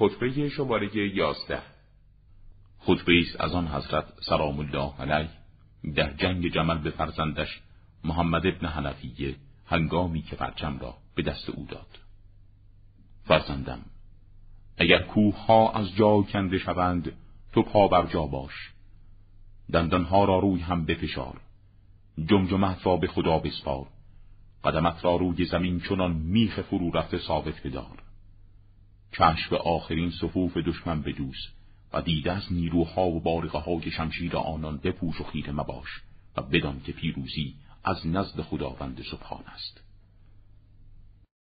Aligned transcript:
خطبه 0.00 0.48
شماره 0.48 1.14
یازده. 1.16 1.62
خطبه 2.78 3.12
است 3.20 3.40
از 3.40 3.54
آن 3.54 3.68
حضرت 3.68 4.04
سلام 4.20 4.58
الله 4.58 4.92
علیه 5.00 5.30
در 5.94 6.12
جنگ 6.12 6.52
جمل 6.52 6.78
به 6.78 6.90
فرزندش 6.90 7.60
محمد 8.04 8.46
ابن 8.46 8.66
حنفیه 8.66 9.34
هنگامی 9.66 10.22
که 10.22 10.36
پرچم 10.36 10.78
را 10.78 10.94
به 11.14 11.22
دست 11.22 11.50
او 11.50 11.66
داد. 11.66 11.98
فرزندم 13.24 13.80
اگر 14.78 15.02
کوه 15.02 15.46
ها 15.46 15.72
از 15.72 15.96
جا 15.96 16.22
کنده 16.22 16.58
شوند 16.58 17.12
تو 17.52 17.62
پا 17.62 17.88
بر 17.88 18.06
جا 18.06 18.26
باش. 18.26 18.70
دندانها 19.72 20.24
را 20.24 20.38
روی 20.38 20.60
هم 20.60 20.84
بفشار. 20.84 21.40
جمجمت 22.26 22.86
را 22.86 22.96
به 22.96 23.06
خدا 23.06 23.38
بسپار. 23.38 23.86
قدمت 24.64 25.04
را 25.04 25.16
روی 25.16 25.44
زمین 25.44 25.80
چنان 25.80 26.12
میخ 26.12 26.60
فرو 26.60 26.90
رفته 26.90 27.18
ثابت 27.18 27.66
بدار. 27.66 28.09
چشم 29.20 29.50
به 29.50 29.56
آخرین 29.58 30.10
صفوف 30.10 30.56
دشمن 30.56 31.02
بدوز 31.02 31.36
و 31.92 32.02
دیده 32.02 32.32
از 32.32 32.52
نیروها 32.52 33.06
و 33.06 33.20
بارقه 33.20 33.58
های 33.58 33.90
شمشیر 33.90 34.36
آنان 34.36 34.76
بپوش 34.76 35.20
و 35.20 35.24
خیره 35.24 35.52
مباش 35.52 35.88
و 36.36 36.42
بدان 36.42 36.80
که 36.84 36.92
پیروزی 36.92 37.54
از 37.84 38.06
نزد 38.06 38.40
خداوند 38.40 39.02
سبحان 39.10 39.44
است. 39.46 39.80